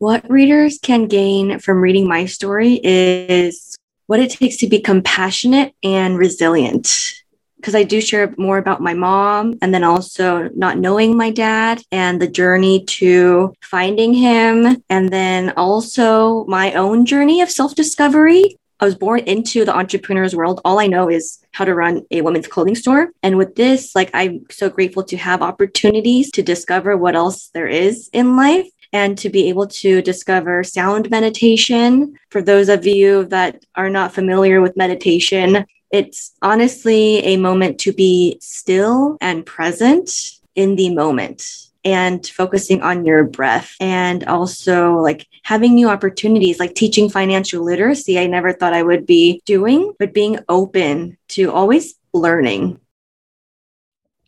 What 0.00 0.30
readers 0.30 0.78
can 0.82 1.06
gain 1.06 1.60
from 1.60 1.80
reading 1.80 2.06
my 2.06 2.26
story 2.26 2.78
is 2.84 3.74
what 4.06 4.20
it 4.20 4.32
takes 4.32 4.58
to 4.58 4.68
be 4.68 4.80
compassionate 4.80 5.74
and 5.82 6.18
resilient. 6.18 7.19
Because 7.60 7.74
I 7.74 7.82
do 7.82 8.00
share 8.00 8.32
more 8.38 8.58
about 8.58 8.80
my 8.80 8.94
mom 8.94 9.58
and 9.60 9.74
then 9.74 9.84
also 9.84 10.48
not 10.54 10.78
knowing 10.78 11.16
my 11.16 11.30
dad 11.30 11.82
and 11.92 12.20
the 12.20 12.26
journey 12.26 12.84
to 12.84 13.54
finding 13.60 14.14
him. 14.14 14.82
And 14.88 15.10
then 15.10 15.50
also 15.56 16.44
my 16.46 16.72
own 16.72 17.04
journey 17.04 17.42
of 17.42 17.50
self 17.50 17.74
discovery 17.74 18.56
I 18.80 18.86
was 18.86 18.94
born 18.94 19.20
into 19.20 19.66
the 19.66 19.76
entrepreneur's 19.76 20.34
world. 20.34 20.60
All 20.64 20.80
I 20.80 20.86
know 20.86 21.10
is 21.10 21.38
how 21.52 21.66
to 21.66 21.74
run 21.74 22.02
a 22.10 22.22
women's 22.22 22.48
clothing 22.48 22.74
store. 22.74 23.10
And 23.22 23.36
with 23.36 23.54
this, 23.54 23.94
like, 23.94 24.10
I'm 24.14 24.46
so 24.50 24.70
grateful 24.70 25.02
to 25.04 25.18
have 25.18 25.42
opportunities 25.42 26.30
to 26.32 26.42
discover 26.42 26.96
what 26.96 27.14
else 27.14 27.50
there 27.52 27.66
is 27.66 28.08
in 28.14 28.36
life 28.36 28.66
and 28.92 29.18
to 29.18 29.28
be 29.28 29.48
able 29.50 29.66
to 29.66 30.00
discover 30.00 30.64
sound 30.64 31.10
meditation. 31.10 32.14
For 32.30 32.40
those 32.40 32.70
of 32.70 32.86
you 32.86 33.26
that 33.26 33.62
are 33.76 33.90
not 33.90 34.14
familiar 34.14 34.62
with 34.62 34.78
meditation, 34.78 35.66
it's 35.90 36.32
honestly 36.42 37.18
a 37.18 37.36
moment 37.36 37.78
to 37.80 37.92
be 37.92 38.38
still 38.40 39.16
and 39.20 39.44
present 39.44 40.10
in 40.54 40.76
the 40.76 40.94
moment 40.94 41.70
and 41.84 42.26
focusing 42.26 42.82
on 42.82 43.04
your 43.04 43.24
breath 43.24 43.74
and 43.80 44.24
also 44.24 44.96
like 44.96 45.26
having 45.44 45.74
new 45.74 45.88
opportunities 45.88 46.60
like 46.60 46.74
teaching 46.74 47.08
financial 47.08 47.64
literacy 47.64 48.18
i 48.18 48.26
never 48.26 48.52
thought 48.52 48.74
i 48.74 48.82
would 48.82 49.06
be 49.06 49.40
doing 49.46 49.92
but 49.98 50.12
being 50.12 50.38
open 50.48 51.16
to 51.28 51.50
always 51.50 51.94
learning 52.12 52.78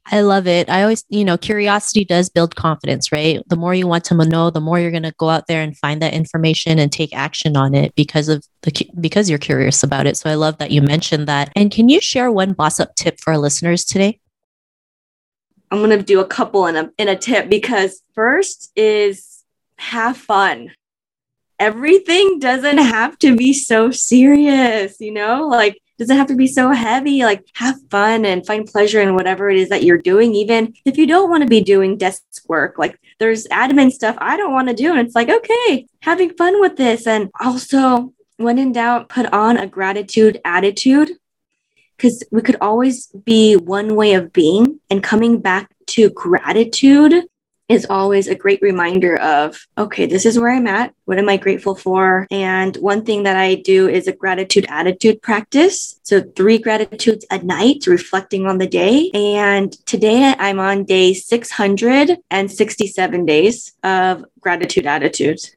I 0.07 0.23
love 0.23 0.49
it. 0.49 0.69
I 0.69 0.83
always, 0.83 1.05
you 1.09 1.25
know, 1.25 1.39
curiosity 1.39 2.05
does 2.05 2.29
build 2.29 2.57
confidence, 2.57 3.13
right? 3.13 3.41
The 3.49 3.57
more 3.57 3.73
you 3.73 3.87
want 3.87 4.05
to 4.07 4.15
know, 4.15 4.51
the 4.51 4.61
more 4.61 4.81
you're 4.81 4.91
going 4.91 5.05
to 5.05 5.15
go 5.17 5.29
out 5.29 5.47
there 5.47 5.63
and 5.63 5.79
find 5.79 6.03
that 6.03 6.13
information 6.13 6.81
and 6.81 6.91
take 6.91 7.15
action 7.15 7.57
on 7.57 7.75
it 7.75 7.95
because 7.95 8.29
of 8.29 8.45
the 8.63 8.73
because 9.01 9.31
you're 9.31 9.39
curious 9.39 9.83
about 9.85 10.07
it. 10.07 10.17
So 10.17 10.29
I 10.29 10.35
love 10.35 10.59
that 10.59 10.73
you 10.73 10.83
mentioned 10.83 11.29
that. 11.29 11.53
And 11.55 11.71
can 11.71 11.89
you 11.89 12.01
share 12.01 12.33
one 12.33 12.53
boss 12.53 12.81
up 12.81 12.95
tip 12.97 13.21
for 13.21 13.33
our 13.33 13.39
listeners 13.39 13.85
today? 13.85 14.19
I'm 15.71 15.79
going 15.79 15.97
to 15.97 16.03
do 16.03 16.21
a 16.21 16.27
couple 16.27 16.67
in 16.67 16.77
a 16.77 16.91
in 16.99 17.09
a 17.09 17.17
tip 17.17 17.49
because 17.49 18.03
first 18.15 18.73
is 18.75 19.45
have 19.79 20.17
fun. 20.17 20.73
Everything 21.59 22.41
doesn't 22.41 22.79
have 22.79 23.19
to 23.21 23.37
be 23.37 23.53
so 23.53 23.91
serious, 23.91 25.01
you 25.01 25.13
know? 25.13 25.47
Like 25.47 25.81
doesn't 26.03 26.17
have 26.17 26.29
to 26.29 26.37
be 26.37 26.47
so 26.47 26.71
heavy. 26.71 27.25
Like 27.25 27.47
have 27.55 27.77
fun 27.91 28.25
and 28.25 28.47
find 28.47 28.67
pleasure 28.67 29.01
in 29.01 29.15
whatever 29.15 29.49
it 29.51 29.59
is 29.59 29.69
that 29.69 29.85
you're 29.85 29.99
doing. 29.99 30.35
Even 30.35 30.75
if 30.85 30.99
you 30.99 31.07
don't 31.07 31.31
want 31.31 31.43
to 31.43 31.49
be 31.49 31.61
doing 31.61 31.97
desk 31.97 32.23
work, 32.49 32.79
like 32.79 32.99
there's 33.19 33.47
admin 33.49 33.91
stuff 33.91 34.17
I 34.19 34.37
don't 34.37 34.53
want 34.53 34.69
to 34.69 34.75
do. 34.75 34.91
And 34.91 35.01
it's 35.01 35.15
like, 35.15 35.29
okay, 35.29 35.87
having 36.01 36.35
fun 36.35 36.61
with 36.61 36.77
this. 36.77 37.07
And 37.07 37.31
also, 37.41 38.13
when 38.37 38.59
in 38.59 38.73
doubt, 38.73 39.09
put 39.09 39.33
on 39.33 39.57
a 39.57 39.67
gratitude 39.67 40.41
attitude 40.45 41.11
because 41.97 42.25
we 42.33 42.43
could 42.43 42.57
always 42.61 43.07
be 43.07 43.55
one 43.55 43.95
way 43.95 44.15
of 44.15 44.33
being 44.33 44.81
and 44.91 45.03
coming 45.03 45.41
back 45.41 45.71
to 45.87 46.11
gratitude 46.11 47.27
is 47.73 47.87
always 47.89 48.29
a 48.29 48.35
great 48.35 48.61
reminder 48.61 49.17
of, 49.19 49.67
okay, 49.79 50.05
this 50.07 50.27
is 50.27 50.39
where 50.39 50.51
I'm 50.51 50.67
at. 50.67 50.95
What 51.07 51.19
am 51.19 51.27
I 51.29 51.39
grateful 51.39 51.75
for? 51.75 52.27
And 52.31 52.77
one 52.77 53.05
thing 53.05 53.23
that 53.23 53.37
I 53.37 53.55
do 53.57 53.89
is 53.89 54.07
a 54.07 54.13
gratitude 54.13 54.67
attitude 54.69 55.23
practice. 55.23 55.99
So, 56.03 56.21
three 56.21 56.59
gratitudes 56.59 57.25
a 57.31 57.43
night, 57.43 57.87
reflecting 57.87 58.47
on 58.47 58.59
the 58.59 58.67
day. 58.67 59.11
And 59.15 59.73
today 59.87 60.35
I'm 60.39 60.61
on 60.61 60.85
day 60.85 61.15
667 61.15 63.27
days 63.27 63.73
of 63.83 64.27
gratitude 64.41 64.87
attitudes. 64.87 65.57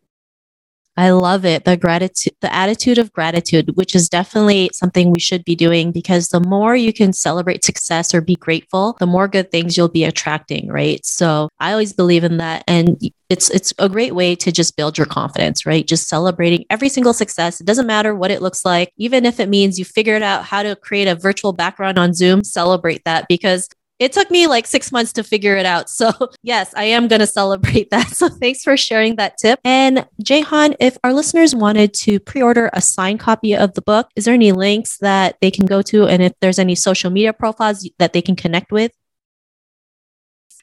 I 0.97 1.09
love 1.09 1.43
it. 1.43 1.65
The 1.65 1.75
gratitude, 1.75 2.33
the 2.39 2.53
attitude 2.53 2.97
of 2.97 3.11
gratitude, 3.11 3.75
which 3.75 3.95
is 3.95 4.07
definitely 4.07 4.69
something 4.73 5.11
we 5.11 5.19
should 5.19 5.43
be 5.43 5.55
doing 5.55 5.91
because 5.91 6.29
the 6.29 6.39
more 6.39 6.75
you 6.75 6.93
can 6.93 7.11
celebrate 7.11 7.65
success 7.65 8.13
or 8.13 8.21
be 8.21 8.35
grateful, 8.35 8.95
the 8.99 9.05
more 9.05 9.27
good 9.27 9.51
things 9.51 9.75
you'll 9.75 9.89
be 9.89 10.05
attracting, 10.05 10.69
right? 10.69 11.05
So 11.05 11.49
I 11.59 11.73
always 11.73 11.91
believe 11.91 12.23
in 12.23 12.37
that. 12.37 12.63
And 12.67 12.97
it's 13.29 13.49
it's 13.49 13.73
a 13.77 13.89
great 13.89 14.15
way 14.15 14.35
to 14.35 14.51
just 14.51 14.77
build 14.77 14.97
your 14.97 15.07
confidence, 15.07 15.65
right? 15.65 15.85
Just 15.85 16.07
celebrating 16.07 16.63
every 16.69 16.87
single 16.87 17.13
success. 17.13 17.59
It 17.59 17.67
doesn't 17.67 17.87
matter 17.87 18.15
what 18.15 18.31
it 18.31 18.41
looks 18.41 18.63
like, 18.63 18.93
even 18.97 19.25
if 19.25 19.39
it 19.39 19.49
means 19.49 19.77
you 19.77 19.83
figured 19.83 20.23
out 20.23 20.45
how 20.45 20.63
to 20.63 20.77
create 20.77 21.07
a 21.07 21.15
virtual 21.15 21.51
background 21.51 21.97
on 21.97 22.13
Zoom, 22.13 22.43
celebrate 22.43 23.03
that 23.03 23.25
because 23.27 23.67
it 23.99 24.11
took 24.11 24.29
me 24.29 24.47
like 24.47 24.67
six 24.67 24.91
months 24.91 25.13
to 25.13 25.23
figure 25.23 25.55
it 25.55 25.65
out. 25.65 25.89
So, 25.95 26.11
yes, 26.43 26.73
I 26.75 26.83
am 26.85 27.07
going 27.07 27.21
to 27.21 27.27
celebrate 27.27 27.89
that. 27.91 28.07
So, 28.15 28.27
thanks 28.27 28.63
for 28.63 28.75
sharing 28.75 29.15
that 29.15 29.37
tip. 29.37 29.59
And 29.63 30.05
Jaehan, 30.21 30.75
if 30.79 30.97
our 31.03 31.13
listeners 31.13 31.55
wanted 31.55 31.93
to 32.05 32.19
pre 32.19 32.41
order 32.41 32.69
a 32.73 32.81
signed 32.81 33.21
copy 33.21 33.55
of 33.55 33.73
the 33.75 33.81
book, 33.81 34.09
is 34.15 34.25
there 34.25 34.33
any 34.33 34.51
links 34.51 34.97
that 34.97 35.37
they 35.41 35.51
can 35.51 35.65
go 35.65 35.81
to? 35.83 36.05
And 36.05 36.21
if 36.21 36.33
there's 36.41 36.59
any 36.59 36.75
social 36.75 37.09
media 37.09 37.31
profiles 37.31 37.89
that 37.97 38.11
they 38.11 38.21
can 38.21 38.35
connect 38.35 38.71
with? 38.73 38.91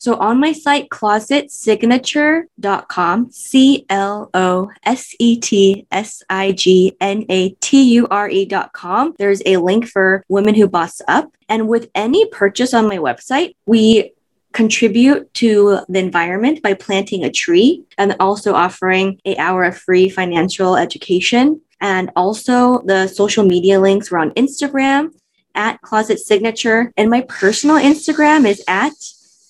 So 0.02 0.16
on 0.16 0.40
my 0.40 0.50
site, 0.50 0.88
closetsignature.com, 0.88 3.30
C 3.30 3.86
L 3.88 4.30
O 4.34 4.68
S 4.82 5.14
E 5.20 5.38
T 5.38 5.86
S 5.92 6.24
I 6.28 6.50
G 6.50 6.96
N 7.00 7.24
A 7.28 7.50
T 7.60 7.84
U 7.84 8.08
R 8.10 8.28
E.com, 8.28 9.14
there's 9.20 9.40
a 9.46 9.58
link 9.58 9.86
for 9.86 10.24
women 10.28 10.56
who 10.56 10.66
boss 10.66 11.00
up. 11.06 11.32
And 11.48 11.68
with 11.68 11.88
any 11.94 12.26
purchase 12.26 12.74
on 12.74 12.88
my 12.88 12.96
website, 12.96 13.54
we 13.64 14.12
contribute 14.52 15.32
to 15.34 15.82
the 15.88 16.00
environment 16.00 16.64
by 16.64 16.74
planting 16.74 17.22
a 17.22 17.30
tree 17.30 17.84
and 17.96 18.16
also 18.18 18.54
offering 18.54 19.20
a 19.24 19.36
hour 19.36 19.62
of 19.62 19.78
free 19.78 20.08
financial 20.08 20.74
education. 20.74 21.60
And 21.80 22.10
also 22.16 22.82
the 22.86 23.06
social 23.06 23.44
media 23.44 23.78
links 23.78 24.10
were 24.10 24.18
on 24.18 24.32
Instagram 24.32 25.10
at 25.54 25.80
Closet 25.80 26.18
Signature. 26.18 26.92
And 26.96 27.08
my 27.08 27.20
personal 27.28 27.76
Instagram 27.76 28.48
is 28.48 28.64
at 28.66 28.94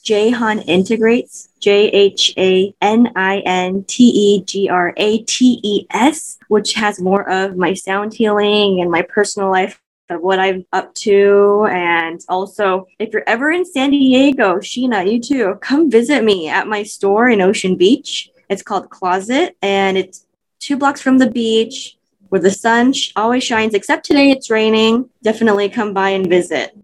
Jaehan 0.05 0.65
Integrates, 0.67 1.49
J 1.61 1.89
H 1.89 2.35
A 2.37 2.75
N 2.81 3.13
I 3.15 3.39
N 3.41 3.85
T 3.85 4.05
E 4.05 4.45
G 4.45 4.69
R 4.69 4.93
A 4.97 5.19
T 5.19 5.61
E 5.63 5.87
S, 5.91 6.39
which 6.49 6.75
has 6.75 7.01
more 7.01 7.29
of 7.31 7.57
my 7.57 7.75
sound 7.75 8.15
healing 8.15 8.81
and 8.81 8.91
my 8.91 9.03
personal 9.03 9.51
life 9.51 9.81
of 10.11 10.21
what 10.21 10.39
I'm 10.39 10.67
up 10.73 10.93
to. 10.95 11.67
And 11.71 12.21
also, 12.29 12.87
if 12.99 13.13
you're 13.13 13.23
ever 13.27 13.51
in 13.51 13.65
San 13.65 13.91
Diego, 13.91 14.57
Sheena, 14.57 15.11
you 15.11 15.21
too, 15.21 15.59
come 15.61 15.91
visit 15.91 16.25
me 16.25 16.49
at 16.49 16.67
my 16.67 16.83
store 16.83 17.29
in 17.29 17.41
Ocean 17.41 17.77
Beach. 17.77 18.29
It's 18.49 18.63
called 18.63 18.91
Closet 18.91 19.57
and 19.63 19.97
it's 19.97 20.27
two 20.59 20.77
blocks 20.77 21.01
from 21.01 21.19
the 21.19 21.31
beach 21.31 21.97
where 22.29 22.41
the 22.41 22.51
sun 22.51 22.95
always 23.15 23.45
shines, 23.45 23.75
except 23.75 24.07
today 24.07 24.31
it's 24.31 24.51
raining. 24.51 25.11
Definitely 25.23 25.69
come 25.69 25.93
by 25.93 26.11
and 26.11 26.29
visit. 26.29 26.77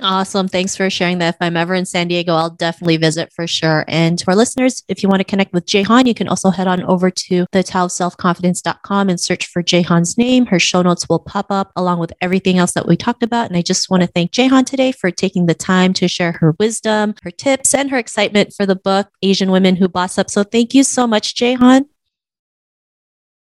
Awesome. 0.00 0.48
Thanks 0.48 0.74
for 0.74 0.88
sharing 0.88 1.18
that. 1.18 1.34
If 1.34 1.36
I'm 1.40 1.56
ever 1.56 1.74
in 1.74 1.84
San 1.84 2.08
Diego, 2.08 2.32
I'll 2.32 2.48
definitely 2.48 2.96
visit 2.96 3.30
for 3.30 3.46
sure. 3.46 3.84
And 3.88 4.18
to 4.18 4.28
our 4.28 4.34
listeners, 4.34 4.82
if 4.88 5.02
you 5.02 5.08
want 5.08 5.20
to 5.20 5.24
connect 5.24 5.52
with 5.52 5.66
Jaehan, 5.66 6.06
you 6.06 6.14
can 6.14 6.28
also 6.28 6.48
head 6.48 6.66
on 6.66 6.82
over 6.84 7.10
to 7.10 7.46
the 7.52 7.58
selfconfidence.com 7.58 9.10
and 9.10 9.20
search 9.20 9.46
for 9.46 9.62
Jaehan's 9.62 10.16
name. 10.16 10.46
Her 10.46 10.58
show 10.58 10.80
notes 10.80 11.08
will 11.10 11.18
pop 11.18 11.46
up 11.50 11.72
along 11.76 11.98
with 11.98 12.12
everything 12.22 12.56
else 12.58 12.72
that 12.72 12.88
we 12.88 12.96
talked 12.96 13.22
about. 13.22 13.48
And 13.48 13.56
I 13.56 13.60
just 13.60 13.90
want 13.90 14.02
to 14.02 14.06
thank 14.06 14.32
Jaehan 14.32 14.64
today 14.64 14.92
for 14.92 15.10
taking 15.10 15.44
the 15.44 15.54
time 15.54 15.92
to 15.94 16.08
share 16.08 16.32
her 16.32 16.54
wisdom, 16.58 17.14
her 17.22 17.30
tips, 17.30 17.74
and 17.74 17.90
her 17.90 17.98
excitement 17.98 18.54
for 18.54 18.64
the 18.64 18.76
book, 18.76 19.08
Asian 19.20 19.50
Women 19.50 19.76
Who 19.76 19.88
Boss 19.88 20.16
Up. 20.16 20.30
So 20.30 20.42
thank 20.42 20.72
you 20.72 20.84
so 20.84 21.06
much, 21.06 21.34
Jaehan. 21.34 21.84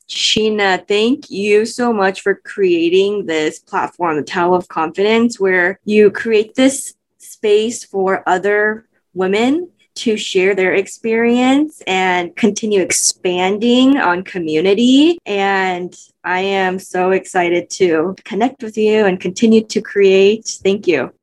Sheena, 0.08 0.86
thank 0.86 1.30
you 1.30 1.66
so 1.66 1.92
much 1.92 2.20
for 2.20 2.34
creating 2.34 3.26
this 3.26 3.58
platform, 3.58 4.16
the 4.16 4.22
Tao 4.22 4.54
of 4.54 4.68
Confidence, 4.68 5.40
where 5.40 5.80
you 5.84 6.10
create 6.10 6.54
this 6.54 6.94
space 7.18 7.84
for 7.84 8.22
other 8.28 8.86
women 9.14 9.70
to 9.96 10.16
share 10.16 10.54
their 10.54 10.75
experience 10.75 11.82
and 11.86 12.36
continue 12.36 12.80
expanding 12.80 13.96
on 13.96 14.22
community. 14.22 15.18
And 15.25 15.96
I 16.22 16.40
am 16.40 16.78
so 16.78 17.12
excited 17.12 17.70
to 17.70 18.14
connect 18.25 18.62
with 18.62 18.76
you 18.76 19.06
and 19.06 19.18
continue 19.18 19.64
to 19.64 19.80
create. 19.80 20.58
Thank 20.62 20.86
you. 20.86 21.15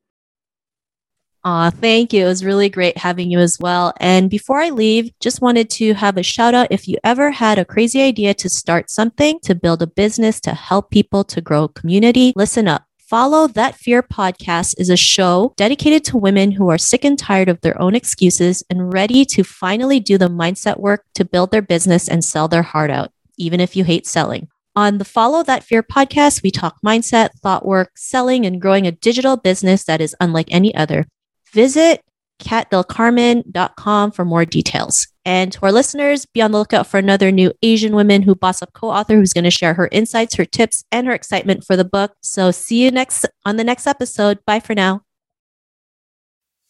Aw, 1.46 1.70
thank 1.72 2.14
you. 2.14 2.26
It 2.26 2.30
was 2.30 2.46
really 2.46 2.70
great 2.70 2.98
having 2.98 3.30
you 3.30 3.40
as 3.40 3.58
well. 3.60 3.94
And 4.00 4.30
before 4.30 4.60
I 4.60 4.70
leave, 4.70 5.12
just 5.20 5.42
wanted 5.42 5.70
to 5.72 5.94
have 5.94 6.18
a 6.18 6.24
shout 6.24 6.54
out. 6.54 6.68
If 6.72 6.88
you 6.88 6.98
ever 7.04 7.32
had 7.32 7.60
a 7.60 7.66
crazy 7.66 8.02
idea 8.02 8.34
to 8.36 8.50
start 8.50 8.90
something, 8.90 9.40
to 9.44 9.54
build 9.54 9.82
a 9.82 9.88
business, 9.88 10.40
to 10.42 10.54
help 10.54 10.90
people, 10.90 11.26
to 11.26 11.42
grow 11.42 11.68
community, 11.68 12.32
listen 12.38 12.70
up 12.70 12.86
Follow 13.14 13.46
That 13.48 13.76
Fear 13.76 14.02
podcast 14.02 14.74
is 14.80 14.90
a 14.90 14.98
show 14.98 15.54
dedicated 15.58 16.04
to 16.06 16.18
women 16.18 16.52
who 16.52 16.70
are 16.70 16.80
sick 16.80 17.04
and 17.04 17.20
tired 17.20 17.50
of 17.50 17.62
their 17.62 17.80
own 17.80 17.94
excuses 17.94 18.64
and 18.72 18.92
ready 18.92 19.26
to 19.26 19.44
finally 19.44 20.00
do 20.00 20.18
the 20.18 20.30
mindset 20.30 20.80
work 20.80 21.06
to 21.14 21.24
build 21.24 21.52
their 21.52 21.62
business 21.62 22.08
and 22.08 22.26
sell 22.26 22.48
their 22.48 22.64
heart 22.64 22.90
out, 22.90 23.12
even 23.38 23.60
if 23.60 23.76
you 23.76 23.84
hate 23.84 24.08
selling. 24.08 24.48
On 24.76 24.98
the 24.98 25.06
Follow 25.06 25.44
That 25.44 25.64
Fear 25.64 25.84
podcast, 25.84 26.42
we 26.42 26.50
talk 26.50 26.78
mindset, 26.84 27.34
thought 27.44 27.66
work, 27.66 27.92
selling, 27.96 28.48
and 28.48 28.60
growing 28.60 28.88
a 28.88 28.92
digital 28.92 29.38
business 29.38 29.84
that 29.84 30.02
is 30.02 30.16
unlike 30.20 30.48
any 30.50 30.74
other. 30.74 31.06
Visit 31.54 32.02
katdelcarmen.com 32.40 34.12
for 34.12 34.26
more 34.26 34.46
details. 34.46 35.08
And 35.26 35.54
to 35.54 35.62
our 35.64 35.72
listeners, 35.72 36.26
be 36.26 36.42
on 36.42 36.52
the 36.52 36.58
lookout 36.58 36.88
for 36.88 36.98
another 36.98 37.32
new 37.32 37.54
Asian 37.62 37.96
Women 37.96 38.24
Who 38.24 38.36
Boss 38.36 38.62
Up 38.62 38.74
co-author 38.74 39.16
who's 39.16 39.32
going 39.34 39.46
to 39.46 39.52
share 39.52 39.76
her 39.76 39.88
insights, 39.92 40.36
her 40.36 40.44
tips, 40.46 40.84
and 40.92 41.08
her 41.08 41.14
excitement 41.14 41.64
for 41.64 41.78
the 41.78 41.86
book. 41.86 42.16
So 42.22 42.52
see 42.52 42.84
you 42.84 42.92
next 42.92 43.26
on 43.46 43.56
the 43.56 43.64
next 43.64 43.88
episode. 43.88 44.40
Bye 44.46 44.60
for 44.60 44.76
now. 44.76 45.04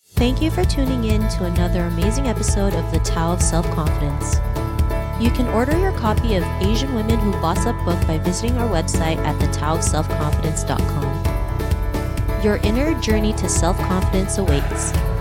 Thank 0.06 0.44
you 0.44 0.52
for 0.52 0.64
tuning 0.64 1.06
in 1.06 1.28
to 1.30 1.46
another 1.46 1.86
amazing 1.86 2.28
episode 2.28 2.76
of 2.76 2.92
The 2.92 3.00
Tao 3.00 3.34
of 3.34 3.42
Self-Confidence. 3.42 4.36
You 5.20 5.32
can 5.32 5.48
order 5.48 5.76
your 5.76 5.94
copy 5.94 6.36
of 6.36 6.44
Asian 6.62 6.94
Women 6.94 7.18
Who 7.20 7.32
Boss 7.34 7.66
Up 7.66 7.84
book 7.84 8.00
by 8.06 8.20
visiting 8.20 8.56
our 8.58 8.70
website 8.70 9.18
at 9.18 9.40
thetaoofselfconfidence.com. 9.42 11.33
Your 12.44 12.58
inner 12.58 12.94
journey 13.00 13.32
to 13.34 13.48
self-confidence 13.48 14.38
awaits. 14.38 15.13